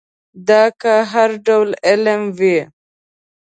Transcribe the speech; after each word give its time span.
دا 0.47 0.63
که 0.81 0.93
هر 1.11 1.29
ډول 1.45 1.69
علم 1.87 2.21
وي. 2.37 2.59